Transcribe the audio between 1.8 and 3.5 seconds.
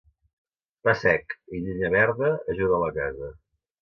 verda ajuden la casa.